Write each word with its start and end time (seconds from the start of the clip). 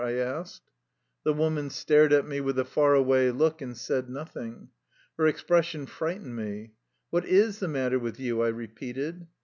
I 0.03 0.13
asked. 0.17 0.63
The 1.25 1.31
woman 1.33 1.69
stared 1.69 2.11
at 2.11 2.27
me 2.27 2.41
with 2.41 2.57
a 2.57 2.65
far 2.65 2.95
away 2.95 3.29
look 3.29 3.61
and 3.61 3.77
said 3.77 4.09
nothing. 4.09 4.69
Her 5.15 5.27
expression 5.27 5.85
frightened 5.85 6.35
me. 6.35 6.73
"What 7.11 7.25
is 7.25 7.59
the 7.59 7.67
matter 7.67 7.99
with 7.99 8.19
you?'' 8.19 8.41
I 8.41 8.47
repeated. 8.47 9.27